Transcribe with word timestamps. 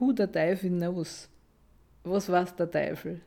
Who 0.00 0.12
der 0.12 0.32
Teufel 0.32 0.70
knows? 0.70 1.28
Was 2.04 2.32
weiß 2.32 2.56
der 2.56 2.70
Teufel? 2.70 3.20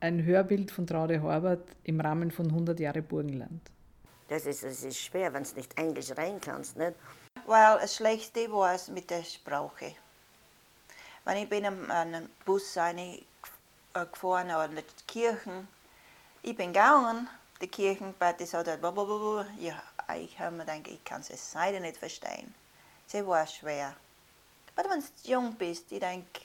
Ein 0.00 0.24
Hörbild 0.24 0.70
von 0.70 0.86
Traude 0.86 1.20
Horvath 1.20 1.76
im 1.84 2.00
Rahmen 2.00 2.30
von 2.30 2.46
100 2.46 2.80
Jahre 2.80 3.02
Burgenland. 3.02 3.60
Das 4.28 4.46
ist, 4.46 4.64
das 4.64 4.82
ist 4.82 4.98
schwer, 4.98 5.34
wenn 5.34 5.44
du 5.44 5.54
nicht 5.54 5.76
Englisch 5.76 6.12
rein 6.16 6.40
kannst, 6.40 6.78
nicht? 6.78 6.94
Weil 7.44 7.78
das 7.78 7.94
Schlechte 7.94 8.50
war 8.50 8.74
es 8.74 8.88
mit 8.88 9.10
der 9.10 9.22
Sprache. 9.22 9.92
Wenn 11.26 11.42
ich 11.42 11.48
bin 11.50 11.66
an 11.66 12.30
Bus 12.46 12.74
rein, 12.78 13.18
gefahren 13.92 14.46
oder 14.46 14.70
in 14.70 14.76
die 14.76 15.04
Kirchen, 15.06 15.68
ich 16.42 16.56
bin 16.56 16.72
gegangen, 16.72 17.28
die 17.60 17.68
Kirchen, 17.68 18.14
aber 18.18 18.32
das 18.32 18.54
hat 18.54 18.66
ja, 18.66 19.82
ich 20.16 20.38
habe 20.38 20.56
mir 20.56 20.64
gedacht, 20.64 20.88
ich 20.88 21.04
kann 21.04 21.20
es 21.20 21.52
Seite 21.52 21.80
nicht 21.80 21.98
verstehen. 21.98 22.54
Sie 23.06 23.26
war 23.26 23.46
schwer. 23.46 23.94
Aber 24.76 24.90
wenn 24.90 25.00
du 25.00 25.06
jung 25.24 25.54
bist, 25.54 25.90
ich 25.90 26.00
denke, 26.00 26.42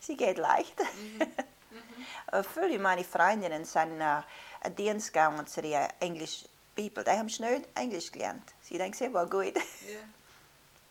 sie 0.00 0.16
geht 0.16 0.38
leicht. 0.38 0.78
Mhm. 0.78 1.26
Mhm. 1.70 2.44
Viele 2.54 2.78
meiner 2.78 3.04
Freundinnen 3.04 3.64
sind 3.64 4.00
uh, 4.00 4.22
Dienst 4.70 5.12
gegangen 5.12 5.46
zu 5.46 5.62
der 5.62 5.88
Englisch 6.00 6.44
People. 6.74 7.04
Die 7.04 7.10
haben 7.10 7.28
schnell 7.28 7.62
Englisch 7.74 8.10
gelernt. 8.10 8.54
Sie 8.62 8.78
denken, 8.78 8.96
sie 8.96 9.12
war 9.12 9.26
gut. 9.26 9.56
Yeah. 9.56 10.02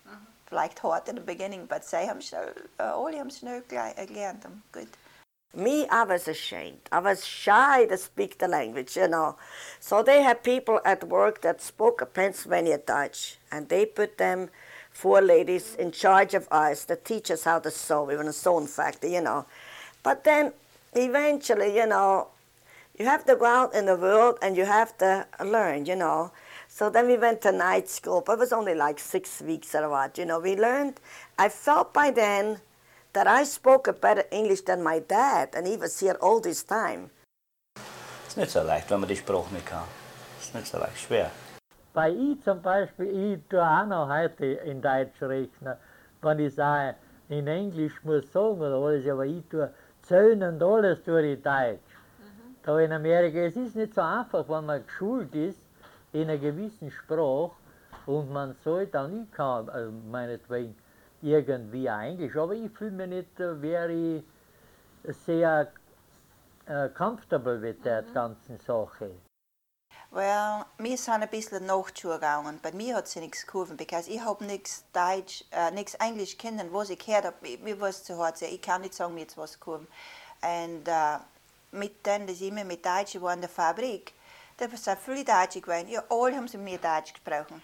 -huh. 0.06 0.18
Vielleicht 0.48 0.84
hart 0.84 1.10
in 1.10 1.16
the 1.16 1.22
beginning, 1.24 1.64
aber 1.64 1.82
sie 1.82 2.10
haben 2.10 2.22
schnell, 2.22 2.54
uh, 2.80 2.84
alle 2.84 3.20
haben 3.20 3.32
schnell 3.32 3.64
gelernt. 3.64 4.46
Gut. 4.72 4.90
Me, 5.54 5.88
I 5.90 6.04
was 6.06 6.28
ashamed. 6.28 6.90
I 6.92 7.00
was 7.00 7.26
shy 7.26 7.86
to 7.88 7.98
speak 7.98 8.38
the 8.38 8.48
language, 8.48 8.96
you 8.96 9.08
know. 9.08 9.38
So 9.80 10.04
they 10.04 10.22
had 10.22 10.44
people 10.44 10.80
at 10.84 11.04
work 11.06 11.42
that 11.42 11.62
spoke 11.62 12.06
Pennsylvania 12.14 12.78
Dutch, 12.78 13.40
and 13.50 13.68
they 13.70 13.86
put 13.86 14.18
them 14.18 14.50
four 14.98 15.22
ladies 15.22 15.76
in 15.76 15.92
charge 15.92 16.34
of 16.34 16.48
us 16.52 16.86
that 16.86 17.06
teach 17.06 17.30
us 17.30 17.44
how 17.44 17.60
to 17.60 17.70
sew. 17.70 18.04
We 18.04 18.16
were 18.16 18.24
in 18.24 18.28
a 18.30 18.34
sewing 18.34 18.66
factory, 18.66 19.14
you 19.14 19.22
know. 19.22 19.46
But 20.02 20.24
then 20.24 20.54
eventually, 20.94 21.76
you 21.76 21.86
know, 21.86 22.30
you 22.98 23.06
have 23.06 23.24
to 23.26 23.36
go 23.36 23.46
out 23.46 23.76
in 23.76 23.86
the 23.86 23.96
world 23.96 24.40
and 24.42 24.58
you 24.58 24.66
have 24.66 24.98
to 24.98 25.28
learn, 25.40 25.86
you 25.86 25.96
know. 25.96 26.32
So 26.68 26.90
then 26.90 27.06
we 27.06 27.16
went 27.16 27.42
to 27.42 27.52
night 27.52 27.88
school, 27.90 28.24
but 28.26 28.34
it 28.34 28.40
was 28.40 28.52
only 28.52 28.74
like 28.74 29.00
six 29.00 29.40
weeks 29.40 29.76
or 29.76 29.88
what, 29.88 30.18
you 30.18 30.26
know. 30.26 30.40
We 30.40 30.56
learned, 30.56 30.96
I 31.38 31.50
felt 31.50 31.94
by 31.94 32.10
then 32.10 32.58
that 33.14 33.28
I 33.28 33.44
spoke 33.44 33.88
a 33.88 33.94
better 33.94 34.24
English 34.32 34.62
than 34.62 34.82
my 34.82 34.98
dad, 35.00 35.50
and 35.54 35.68
he 35.68 35.78
was 35.78 36.00
here 36.00 36.18
all 36.22 36.40
this 36.40 36.64
time. 36.64 37.12
Ist 38.28 38.38
nicht 38.38 38.52
so 38.52 38.64
leicht, 38.64 38.90
wenn 38.90 39.00
man 39.00 39.10
die 39.10 39.16
Sprache 39.16 39.54
nicht 39.54 39.68
kann. 39.68 39.88
Es 40.40 40.50
ist 40.60 40.72
so 40.72 40.80
leicht, 40.80 41.00
schwer. 41.00 41.32
Bei 41.98 42.12
ich 42.12 42.40
zum 42.44 42.62
Beispiel, 42.62 43.08
ich 43.08 43.50
tue 43.50 43.60
auch 43.60 43.88
noch 43.88 44.08
heute 44.08 44.46
in 44.46 44.84
Deutsch 44.84 45.20
rechnen, 45.20 45.78
wenn 46.22 46.38
ich 46.38 46.54
sage, 46.54 46.96
in 47.28 47.48
Englisch 47.48 48.04
muss 48.04 48.32
sagen 48.32 48.60
oder 48.60 48.76
alles, 48.76 49.10
aber 49.10 49.26
ich 49.26 49.44
tue 49.50 49.74
zählen 50.04 50.44
und 50.44 50.62
alles 50.62 51.02
tue 51.02 51.26
ich 51.26 51.42
Deutsch. 51.42 51.80
Mhm. 52.20 52.56
Da 52.62 52.80
in 52.82 52.92
Amerika, 52.92 53.40
es 53.40 53.58
ist 53.58 53.76
nicht 53.76 53.96
so 53.96 54.02
einfach, 54.02 54.48
wenn 54.48 54.68
man 54.68 54.86
geschult 54.86 55.34
ist 55.34 55.60
in 56.14 56.30
einer 56.30 56.38
gewissen 56.38 56.92
Sprache 56.92 57.54
und 58.06 58.32
man 58.32 58.54
soll 58.64 58.86
dann 58.86 59.14
nicht 59.22 59.32
kann, 59.32 59.68
also 59.68 59.92
meinetwegen, 59.92 60.76
irgendwie 61.24 61.88
Englisch, 61.88 62.36
aber 62.36 62.54
ich 62.54 62.70
fühle 62.74 62.92
mich 62.92 63.08
nicht 63.08 63.40
uh, 63.40 63.56
very 63.60 64.24
sehr 65.04 65.68
uh, 66.70 66.90
comfortable 66.96 67.58
mit 67.58 67.84
der 67.84 68.04
mhm. 68.04 68.14
ganzen 68.14 68.60
Sache. 68.60 69.10
Well, 70.10 70.66
wir 70.78 70.98
sind 70.98 71.22
ein 71.22 71.30
bisschen 71.30 71.66
nachgegangen. 71.66 72.60
Bei 72.62 72.72
mir 72.72 72.96
hat 72.96 73.08
sie 73.08 73.20
nichts 73.20 73.46
geholfen, 73.46 73.78
weil 73.78 74.04
ich 74.08 74.22
habe 74.22 74.46
nichts 74.46 74.86
Deutsch, 74.94 75.44
äh, 75.52 75.70
nichts 75.72 75.96
Englisch 75.96 76.38
kennen, 76.38 76.72
was 76.72 76.90
ich 76.90 77.00
gehört 77.00 77.26
habe. 77.26 77.58
Mir 77.58 77.80
war 77.80 77.90
es 77.90 78.04
zu 78.04 78.18
hart. 78.18 78.42
Ich 78.42 78.62
kann 78.62 78.82
nicht 78.82 78.94
sagen, 78.94 79.14
mir 79.14 79.22
jetzt 79.22 79.38
was 79.38 79.60
geholfen. 79.60 79.88
Und 80.42 80.88
äh, 80.88 81.18
mit 81.72 82.06
denen, 82.06 82.26
dass 82.26 82.38
ich 82.38 82.48
immer 82.48 82.64
mit 82.64 82.86
Deutsch 82.86 83.20
war 83.20 83.34
in 83.34 83.42
der 83.42 83.50
Fabrik, 83.50 84.14
da 84.56 84.68
sind 84.70 84.98
viele 85.00 85.26
Deutsche 85.26 85.62
gewesen. 85.62 85.90
Ja, 85.90 86.04
alle 86.10 86.36
haben 86.36 86.48
sie 86.48 86.58
mir 86.58 86.78
Deutsch 86.78 87.14
gesprochen. 87.14 87.62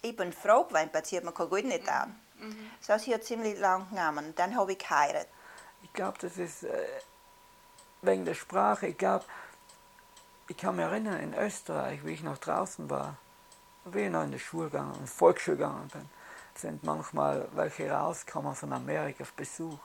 Ich 0.00 0.16
bin 0.16 0.32
froh 0.32 0.64
gewesen, 0.64 0.90
weil 0.92 1.04
sie 1.04 1.18
hat 1.18 1.24
mir 1.24 1.32
kein 1.32 1.48
Gut 1.48 1.64
nicht 1.64 1.88
an. 1.88 2.18
Mhm. 2.38 2.70
Das 2.86 3.06
hat 3.06 3.24
ziemlich 3.24 3.58
lang 3.58 3.88
genommen. 3.90 4.32
Dann 4.36 4.56
habe 4.56 4.72
ich 4.72 4.78
geheiratet. 4.78 5.28
Ich 5.82 5.92
glaube, 5.92 6.18
das 6.20 6.38
ist 6.38 6.64
äh, 6.64 6.86
wegen 8.02 8.24
der 8.24 8.34
Sprache. 8.34 8.88
Ich 8.88 8.98
glaube, 8.98 9.24
ich 10.48 10.56
kann 10.56 10.76
mich 10.76 10.84
erinnern, 10.84 11.20
in 11.20 11.34
Österreich, 11.34 12.04
wie 12.04 12.12
ich 12.12 12.22
noch 12.22 12.38
draußen 12.38 12.90
war, 12.90 13.16
wie 13.86 14.00
ich 14.00 14.10
noch 14.10 14.24
in 14.24 14.32
die 14.32 14.38
Schule 14.38 14.70
gegangen, 14.70 14.94
in 14.94 15.02
die 15.02 15.10
Volksschule 15.10 15.56
gegangen 15.56 15.88
bin, 15.88 16.08
sind 16.54 16.84
manchmal 16.84 17.48
welche 17.54 17.90
rausgekommen 17.90 18.54
von 18.54 18.72
Amerika 18.72 19.22
auf 19.22 19.32
Besuch. 19.32 19.78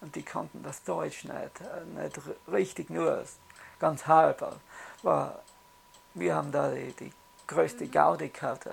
Und 0.00 0.14
die 0.14 0.22
konnten 0.22 0.62
das 0.62 0.82
Deutsch 0.84 1.24
nicht, 1.24 1.60
äh, 1.60 2.02
nicht 2.02 2.20
richtig, 2.50 2.90
nur 2.90 3.24
ganz 3.78 4.06
halb. 4.06 4.42
Aber 5.02 5.42
wir 6.14 6.34
haben 6.34 6.52
da 6.52 6.70
die, 6.70 6.92
die 6.92 7.12
größte 7.46 7.84
mhm. 7.84 7.90
Gaudi 7.90 8.28
gehabt. 8.28 8.66
Äh. 8.66 8.70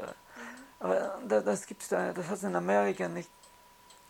Aber 0.80 1.20
das 1.28 1.66
gibt's 1.66 1.88
da, 1.88 2.12
das 2.12 2.28
hat 2.28 2.38
es 2.38 2.44
in 2.44 2.56
Amerika 2.56 3.08
nicht. 3.08 3.30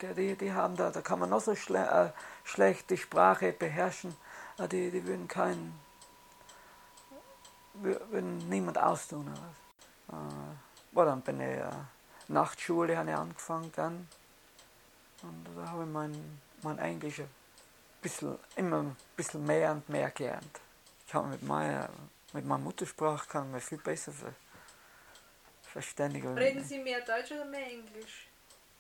Die, 0.02 0.36
die 0.36 0.52
haben 0.52 0.76
da, 0.76 0.90
da 0.90 1.02
kann 1.02 1.20
man 1.20 1.30
noch 1.30 1.40
so 1.40 1.56
schle 1.56 1.80
äh, 2.14 2.20
schlecht 2.44 2.90
die 2.90 2.98
Sprache 2.98 3.54
beherrschen, 3.54 4.18
äh, 4.58 4.68
die, 4.68 4.92
die 4.92 5.06
würden 5.06 5.28
keinen 5.28 5.80
würden 7.74 8.38
niemand 8.50 8.78
austun. 8.78 9.28
Äh, 10.10 10.14
war 10.96 11.06
dann 11.06 11.22
bei 11.22 11.32
der 11.32 11.68
äh, 11.68 11.72
Nachtschule 12.28 12.98
habe 12.98 13.10
ich 13.10 13.16
angefangen 13.16 13.72
dann. 13.76 14.08
Und 15.22 15.48
da 15.56 15.72
habe 15.72 15.84
ich 15.84 15.90
mein, 15.90 16.40
mein 16.62 16.78
Englisch 16.80 17.20
ein 17.20 17.30
bisschen, 18.02 18.38
immer 18.56 18.80
ein 18.80 18.96
bisschen 19.16 19.46
mehr 19.46 19.72
und 19.72 19.88
mehr 19.90 20.12
gelernt. 20.12 20.60
Ich 21.06 21.12
kann 21.12 21.30
mit 21.30 21.44
meiner, 21.44 21.90
mit 22.34 22.46
meiner 22.46 22.64
Muttersprache 22.64 23.28
kann 23.28 23.52
man 23.52 23.62
viel 23.62 23.78
besser 23.78 24.12
verständigen. 25.62 26.38
Reden 26.38 26.64
Sie 26.64 26.80
mehr 26.80 27.02
Deutsch 27.02 27.32
oder 27.32 27.46
mehr 27.46 27.68
Englisch? 27.68 28.28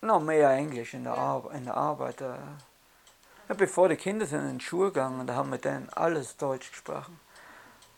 Noch 0.01 0.21
mehr 0.21 0.49
Englisch 0.51 0.93
in 0.93 1.05
der, 1.05 1.13
ja. 1.13 1.19
Ar 1.19 1.51
in 1.53 1.65
der 1.65 1.75
Arbeit. 1.75 2.21
Äh. 2.21 2.35
Ja, 3.49 3.55
bevor 3.55 3.89
die 3.89 3.95
Kinder 3.95 4.25
sind 4.25 4.41
in 4.41 4.47
den 4.47 4.59
Schule 4.59 4.89
gegangen, 4.89 5.25
da 5.25 5.35
haben 5.35 5.51
wir 5.51 5.57
dann 5.57 5.89
alles 5.89 6.37
Deutsch 6.37 6.71
gesprochen. 6.71 7.19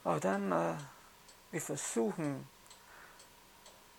Aber 0.06 0.20
dann, 0.20 0.52
äh, 0.52 0.76
wir 1.52 1.62
versuchen, 1.62 2.48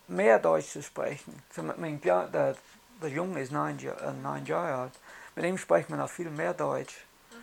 mehr 0.07 0.39
Deutsch 0.39 0.69
zu 0.69 0.81
sprechen. 0.81 1.43
So, 1.53 1.61
mein, 1.61 1.99
der, 2.01 2.27
der 2.27 3.09
Junge 3.09 3.41
ist 3.41 3.51
neun, 3.51 3.77
äh, 3.77 4.13
neun 4.23 4.45
Jahre 4.45 4.83
alt. 4.83 4.93
Mit 5.35 5.45
ihm 5.45 5.57
spricht 5.57 5.89
man 5.89 5.99
auch 5.99 6.09
viel 6.09 6.29
mehr 6.29 6.53
Deutsch. 6.53 6.95
Mhm. 7.29 7.35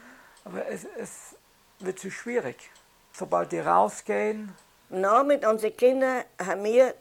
Aber 0.47 0.67
es, 0.67 0.87
es 0.97 1.37
wird 1.79 1.99
zu 1.99 2.11
schwierig. 2.11 2.71
Sobald 3.13 3.53
die 3.53 3.61
rausgehen. 3.61 4.57
Na, 4.89 5.23
mit 5.23 5.45
unseren 5.45 5.77
Kindern 5.77 6.25
haben 6.43 6.65
wir 6.65 6.95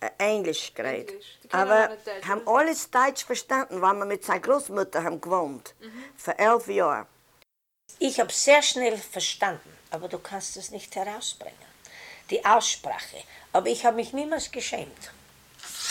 äh, 0.00 0.10
Englisch 0.18 0.74
geredet. 0.74 1.24
Aber 1.52 1.96
haben 2.26 2.42
alles 2.46 2.90
Deutsch 2.90 3.24
verstanden, 3.24 3.80
weil 3.80 3.94
wir 3.94 4.06
mit 4.06 4.24
seiner 4.24 4.40
Großmutter 4.40 5.04
haben 5.04 5.20
gewohnt. 5.20 5.72
Mhm. 5.80 6.04
Für 6.16 6.36
elf 6.36 6.66
Jahre. 6.66 7.06
Ich 8.00 8.18
habe 8.18 8.32
sehr 8.32 8.60
schnell 8.60 8.98
verstanden 8.98 9.76
aber 9.96 10.08
du 10.08 10.18
kannst 10.18 10.56
es 10.56 10.70
nicht 10.70 10.94
herausbringen. 10.94 11.56
Die 12.30 12.44
Aussprache. 12.44 13.22
Aber 13.52 13.68
ich 13.68 13.84
habe 13.84 13.96
mich 13.96 14.12
niemals 14.12 14.50
geschämt. 14.50 15.10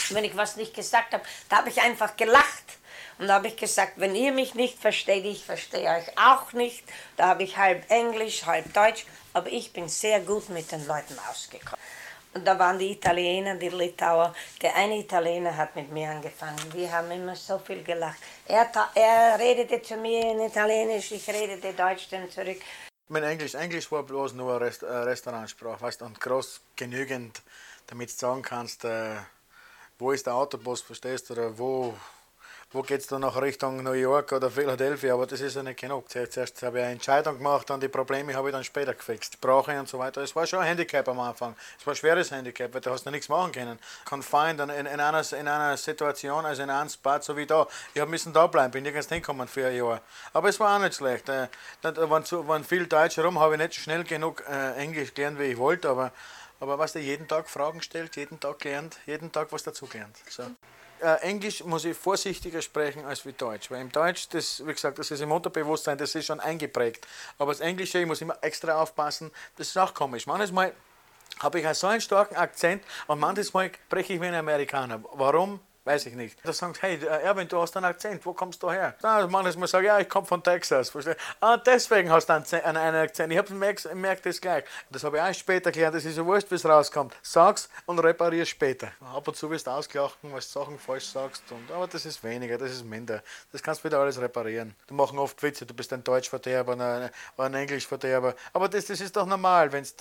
Wenn 0.10 0.24
ich 0.24 0.38
was 0.38 0.56
nicht 0.56 0.74
gesagt 0.74 1.14
habe, 1.14 1.24
da 1.50 1.58
habe 1.58 1.70
ich 1.70 1.82
einfach 1.82 2.16
gelacht. 2.16 2.78
Und 3.18 3.28
da 3.28 3.36
habe 3.36 3.48
ich 3.48 3.58
gesagt, 3.58 3.94
wenn 3.96 4.14
ihr 4.14 4.32
mich 4.32 4.56
nicht 4.56 4.78
versteht, 4.78 5.26
ich 5.26 5.44
verstehe 5.44 5.90
euch 5.90 6.18
auch 6.18 6.54
nicht. 6.54 6.84
Da 7.18 7.28
habe 7.28 7.44
ich 7.44 7.58
halb 7.58 7.90
Englisch, 7.90 8.46
halb 8.46 8.74
Deutsch, 8.74 9.06
aber 9.34 9.50
ich 9.52 9.72
bin 9.74 9.88
sehr 9.88 10.20
gut 10.20 10.50
mit 10.50 10.72
den 10.72 10.86
Leuten 10.86 11.18
ausgekommen. 11.30 11.80
Und 12.36 12.46
da 12.46 12.60
waren 12.60 12.78
die 12.78 12.92
Italiener, 12.92 13.56
die 13.56 13.70
Litauer. 13.70 14.36
Der 14.62 14.76
eine 14.76 14.98
Italiener 15.00 15.56
hat 15.56 15.74
mit 15.74 15.90
mir 15.90 16.10
angefangen. 16.10 16.60
Wir 16.74 16.92
haben 16.92 17.10
immer 17.10 17.36
so 17.36 17.58
viel 17.60 17.82
gelacht. 17.82 18.18
Er, 18.46 18.70
er 18.94 19.40
redete 19.40 19.82
zu 19.82 19.96
mir 19.96 20.32
in 20.32 20.42
Italienisch, 20.42 21.14
ich 21.14 21.28
redete 21.30 21.72
Deutsch 21.72 22.10
dann 22.12 22.30
zurück. 22.30 22.62
Mein 23.08 23.22
Englisch, 23.22 23.54
Englisch 23.54 23.92
war 23.92 24.02
bloß 24.02 24.34
nur 24.34 24.60
Rest, 24.60 24.82
äh, 24.82 24.88
Restaurantsprache, 24.88 25.80
weißt 25.80 26.02
und 26.02 26.20
groß 26.20 26.62
genügend, 26.76 27.44
damit 27.86 28.10
du 28.10 28.16
sagen 28.16 28.42
kannst, 28.42 28.84
äh, 28.84 29.18
wo 30.00 30.12
ist 30.12 30.26
der 30.26 30.34
Autobus, 30.34 30.82
verstehst 30.82 31.30
du, 31.30 31.34
oder 31.34 31.56
wo 31.56 31.94
wo 32.72 32.82
geht 32.82 33.02
es 33.02 33.08
dann 33.08 33.22
noch 33.22 33.42
Richtung 33.42 33.84
New 33.84 33.94
York 33.94 34.32
oder 34.32 34.52
Philadelphia, 34.52 35.14
aber 35.14 35.26
das 35.26 35.40
ist 35.40 35.56
ja 35.56 35.64
nicht 35.64 35.80
genug. 35.80 36.10
Zuerst 36.10 36.62
habe 36.64 36.80
ich 36.80 36.84
eine 36.84 36.94
Entscheidung 36.94 37.38
gemacht, 37.38 37.70
dann 37.70 37.80
die 37.80 37.88
Probleme 37.88 38.34
habe 38.34 38.50
ich 38.50 38.54
dann 38.54 38.64
später 38.64 38.94
gefixt. 38.94 39.36
Sprache 39.36 39.80
und 39.80 39.88
so 39.88 40.00
weiter. 40.00 40.22
Es 40.22 40.36
war 40.36 40.46
schon 40.46 40.60
ein 40.60 40.68
Handicap 40.68 41.08
am 41.08 41.20
Anfang. 41.20 41.56
Es 41.80 41.86
war 41.86 41.94
ein 41.94 41.98
schweres 41.98 42.32
Handicap, 42.32 42.74
weil 42.74 42.82
du 42.82 42.90
hast 42.92 43.06
noch 43.06 43.12
nichts 43.12 43.30
machen 43.30 43.52
können. 43.52 43.80
Confined 44.04 44.60
in, 44.60 44.70
in, 44.70 44.88
einer, 44.88 45.34
in 45.34 45.48
einer 45.48 45.78
Situation, 45.78 46.46
also 46.46 46.64
in 46.64 46.70
einem 46.70 46.90
Spot, 46.90 47.22
so 47.22 47.38
wie 47.38 47.46
da. 47.46 47.68
Ich 47.94 48.02
habe 48.02 48.12
müssen 48.12 48.34
da 48.34 48.48
bleiben, 48.48 48.72
bin 48.72 48.84
nirgends 48.84 49.08
hingekommen 49.08 49.48
für 49.48 49.68
ein 49.68 49.76
Jahr. 49.76 50.02
Aber 50.34 50.50
es 50.50 50.60
war 50.60 50.76
auch 50.76 50.82
nicht 50.82 50.96
schlecht. 50.96 51.30
Äh, 51.30 51.48
da 51.82 52.10
waren, 52.10 52.26
zu, 52.26 52.48
waren 52.48 52.64
viel 52.64 52.88
Deutsch 52.88 53.18
herum, 53.18 53.40
habe 53.40 53.56
ich 53.56 53.62
nicht 53.62 53.76
schnell 53.76 54.04
genug 54.04 54.44
äh, 54.50 54.74
Englisch 54.74 55.14
gelernt, 55.14 55.40
wie 55.40 55.46
ich 55.46 55.58
wollte, 55.58 55.90
aber 55.90 56.12
aber 56.60 56.80
was 56.80 56.94
du 56.94 57.00
jeden 57.00 57.28
Tag 57.28 57.50
Fragen 57.50 57.82
stellt, 57.82 58.16
jeden 58.16 58.40
Tag 58.40 58.60
gelernt, 58.60 58.98
jeden 59.06 59.32
Tag 59.32 59.52
was 59.52 59.64
dazu 59.64 59.88
gelernt. 59.88 60.16
So. 60.30 60.44
Äh, 61.02 61.16
Englisch 61.22 61.64
muss 61.64 61.86
ich 61.86 61.98
vorsichtiger 61.98 62.62
sprechen 62.62 63.06
als 63.06 63.26
wie 63.26 63.34
Deutsch. 63.34 63.70
Weil 63.72 63.82
im 63.82 63.92
Deutsch, 63.92 64.28
das, 64.30 64.66
wie 64.66 64.74
gesagt, 64.74 65.00
das 65.00 65.12
ist 65.12 65.22
im 65.22 65.32
Unterbewusstsein, 65.32 65.98
das 65.98 66.16
ist 66.16 66.26
schon 66.26 66.40
eingeprägt. 66.40 67.08
Aber 67.38 67.52
das 67.52 67.62
Englische, 67.62 68.00
ich 68.00 68.06
muss 68.06 68.22
immer 68.22 68.38
extra 68.42 68.82
aufpassen, 68.82 69.32
das 69.58 69.68
ist 69.68 69.78
auch 69.78 69.94
komisch. 69.94 70.28
Manchmal 70.28 70.74
habe 71.40 71.60
ich 71.60 71.68
so 71.78 71.88
einen 71.88 72.02
starken 72.02 72.36
Akzent 72.36 72.84
und 73.08 73.20
manchmal 73.20 73.72
spreche 73.88 74.14
ich 74.14 74.22
wie 74.22 74.28
ein 74.28 74.36
Amerikaner. 74.36 75.04
Warum? 75.14 75.60
Weiß 75.86 76.08
ich 76.08 76.16
nicht. 76.16 76.40
Da 76.44 76.52
sagt, 76.52 76.82
hey, 76.82 76.96
äh, 76.96 77.06
Erwin, 77.06 77.48
du 77.48 77.62
hast 77.62 77.78
einen 77.78 77.86
Akzent, 77.86 78.26
wo 78.26 78.34
kommst 78.34 78.62
du 78.64 78.72
her? 78.72 78.96
Na, 79.04 79.28
manchmal 79.28 79.68
sage 79.68 79.86
ich, 79.86 79.88
ja, 79.88 80.00
ich 80.00 80.10
komme 80.10 80.26
von 80.26 80.42
Texas. 80.42 80.92
Ah, 81.40 81.58
deswegen 81.58 82.10
hast 82.10 82.28
du 82.28 82.34
einen, 82.34 82.76
einen 82.76 83.04
Akzent. 83.04 83.32
Ich 83.32 83.38
habe 83.38 83.54
merkt 83.54 83.94
merk 83.94 84.24
das 84.24 84.42
gleich. 84.42 84.64
Das 84.90 85.04
habe 85.04 85.18
ich 85.18 85.24
auch 85.24 85.34
später 85.36 85.72
gelernt, 85.72 85.96
das 85.96 86.06
ist 86.06 86.18
ja 86.18 86.26
wurscht, 86.26 86.50
wie 86.50 86.56
es 86.56 86.66
rauskommt. 86.66 87.16
Sag's 87.22 87.70
und 87.86 88.00
reparier 88.00 88.48
später. 88.48 88.94
Ab 89.00 89.28
und 89.28 89.38
zu 89.38 89.48
wirst 89.52 89.68
du 89.68 89.72
ausgelacht, 89.72 90.18
weil 90.24 90.32
du 90.32 90.42
Sachen 90.42 90.80
falsch 90.80 91.06
sagst. 91.06 91.44
Und, 91.52 91.72
aber 91.72 91.86
das 91.86 92.04
ist 92.04 92.24
weniger, 92.24 92.58
das 92.58 92.72
ist 92.72 92.84
minder. 92.84 93.22
Das 93.52 93.62
kannst 93.62 93.84
du 93.84 93.88
wieder 93.88 94.00
alles 94.00 94.20
reparieren. 94.20 94.74
Du 94.88 94.96
machen 94.96 95.20
oft 95.20 95.42
Witze, 95.44 95.68
du 95.68 95.76
bist 95.76 95.94
ein 95.94 96.04
Deutschverderber 96.04 96.74
oder 96.74 97.12
ein 97.38 97.54
Englischverderber. 97.54 98.34
Aber 98.54 98.70
das, 98.70 98.86
das 98.86 99.02
ist 99.02 99.16
doch 99.16 99.28
normal, 99.28 99.72
wenn 99.72 99.84
es 99.84 99.96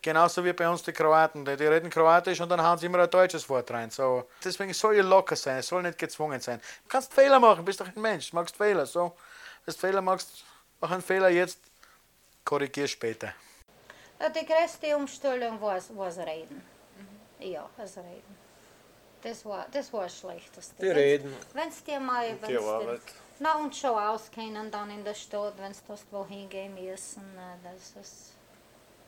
genauso 0.00 0.42
wie 0.42 0.54
bei 0.54 0.66
uns 0.66 0.82
die 0.82 0.92
Kroaten, 0.92 1.44
die, 1.44 1.58
die 1.58 1.66
reden 1.66 1.90
Kroatisch 1.90 2.40
und 2.40 2.48
dann 2.48 2.62
hauen 2.62 2.78
sie 2.78 2.86
immer 2.86 3.00
ein 3.00 3.10
deutsches 3.10 3.46
Wort 3.50 3.70
rein. 3.70 3.90
So, 3.90 4.24
deswegen 4.42 4.72
soll 4.72 4.94
ihr 4.94 5.02
locker 5.02 5.25
sein, 5.34 5.58
es 5.58 5.66
soll 5.66 5.82
nicht 5.82 5.98
gezwungen 5.98 6.40
sein. 6.40 6.60
Du 6.84 6.88
kannst 6.88 7.12
Fehler 7.12 7.40
machen, 7.40 7.64
bist 7.64 7.80
doch 7.80 7.88
ein 7.88 8.00
Mensch, 8.00 8.30
du 8.30 8.36
magst 8.36 8.56
Fehler. 8.56 8.86
So, 8.86 9.16
wenn 9.64 9.74
du 9.74 9.80
Fehler 9.80 10.02
machst, 10.02 10.44
mach 10.80 10.90
einen 10.92 11.02
Fehler 11.02 11.30
jetzt, 11.30 11.58
korrigier 12.44 12.86
später. 12.86 13.32
Ja, 14.20 14.28
die 14.28 14.46
größte 14.46 14.96
Umstellung 14.96 15.60
war 15.60 15.74
das 15.74 16.18
Reden. 16.18 16.62
Ja, 17.40 17.68
das 17.76 17.96
Reden. 17.96 18.36
Das 19.22 19.44
war 19.44 19.66
das, 19.72 19.92
war 19.92 20.04
das 20.04 20.18
Schlechteste. 20.18 20.74
Die 20.80 20.88
Reden. 20.88 21.34
Wenn 21.52 21.68
es 21.68 21.82
dir 21.82 21.98
mal. 21.98 22.28
Und 22.28 22.46
die 22.46 22.56
Arbeit. 22.56 23.00
Na, 23.38 23.56
und 23.56 23.74
schon 23.76 23.90
auskennen 23.98 24.70
dann 24.70 24.90
in 24.90 25.04
der 25.04 25.14
Stadt, 25.14 25.54
wenn 25.58 25.72
du 25.72 25.96
wohin 26.10 26.48
gehen 26.48 26.74
müssen. 26.74 27.22
na, 27.34 27.58
Das 27.62 27.90
ist. 28.02 28.32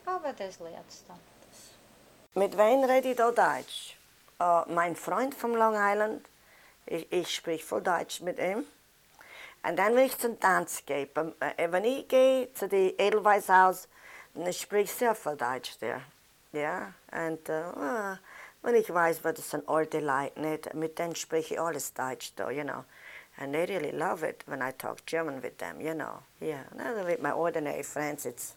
Aber 0.05 0.33
das 0.33 0.59
lernst 0.59 1.03
du 1.03 1.13
dann. 1.13 1.19
Mit 2.35 2.57
wem 2.57 2.83
rede 2.83 3.09
ich 3.09 3.17
da 3.17 3.31
Deutsch? 3.31 3.97
Äh, 4.39 4.61
mein 4.71 4.95
Freund 4.95 5.35
vom 5.35 5.55
Long 5.55 5.75
Island, 5.75 6.25
ich, 6.85 7.11
ich 7.11 7.35
spreche 7.35 7.65
voll 7.65 7.81
Deutsch 7.81 8.21
mit 8.21 8.39
ihm. 8.39 8.65
Und 9.63 9.75
dann, 9.75 9.95
wenn 9.95 10.05
ich 10.05 10.17
zum 10.17 10.39
Tanz 10.39 10.83
gehe, 10.85 11.05
beim- 11.07 11.33
äh, 11.39 11.71
wenn 11.71 11.83
ich 11.83 12.07
gehe 12.07 12.53
zu 12.53 12.67
dem 12.67 12.93
Edelweißhaus, 12.97 13.87
dann 14.33 14.53
spreche 14.53 14.83
ich 14.85 14.93
sehr 14.93 15.15
viel 15.15 15.35
Deutsch 15.35 15.77
da. 15.79 16.01
Ja, 16.51 16.93
und 17.11 17.49
ah, 17.49 18.17
wenn 18.61 18.75
ich 18.75 18.91
weiß, 18.91 19.23
was 19.23 19.35
das 19.35 19.49
sind 19.51 19.67
alte 19.69 19.99
Leute, 19.99 20.39
nicht, 20.39 20.73
mit 20.73 20.97
denen 20.97 21.15
spreche 21.15 21.55
ich 21.55 21.59
alles 21.59 21.93
Deutsch 21.93 22.33
da, 22.35 22.49
you 22.49 22.63
know. 22.63 22.85
And 23.37 23.53
they 23.53 23.65
really 23.65 23.91
love 23.91 24.23
it 24.27 24.43
when 24.47 24.61
I 24.61 24.71
talk 24.71 25.05
German 25.05 25.41
with 25.43 25.57
them, 25.59 25.79
you 25.79 25.93
know. 25.93 26.19
Yeah, 26.41 26.63
now 26.75 27.05
with 27.05 27.21
my 27.21 27.31
ordinary 27.31 27.83
friends, 27.83 28.25
it's 28.25 28.55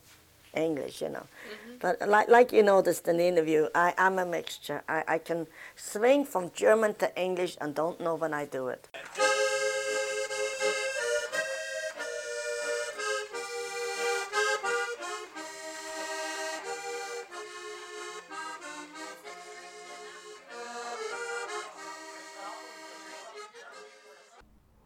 English, 0.55 1.01
you 1.03 1.09
know. 1.09 1.27
Mm-hmm. 1.27 1.73
But 1.81 2.09
like, 2.09 2.29
like 2.29 2.53
you 2.53 2.63
noticed 2.63 3.09
in 3.09 3.17
the 3.17 3.25
interview, 3.25 3.69
I, 3.75 3.95
I'm 3.99 4.19
a 4.19 4.27
mixture. 4.27 4.83
I, 4.89 5.05
I 5.09 5.19
can 5.19 5.47
swing 5.77 6.25
from 6.25 6.51
German 6.55 6.95
to 6.95 7.21
English 7.21 7.57
and 7.61 7.75
don't 7.75 8.01
know 8.01 8.15
when 8.15 8.33
I 8.35 8.45
do 8.45 8.69
it. 8.69 8.89